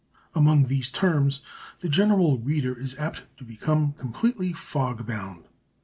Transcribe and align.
Among 0.33 0.63
these 0.63 0.89
terms 0.89 1.41
the 1.81 1.87
general 1.87 2.39
reader 2.39 2.75
is 2.75 2.97
apt 2.97 3.21
to 3.37 3.43
become 3.43 3.93
completely 3.93 4.51
fog 4.51 5.05
bound. 5.05 5.45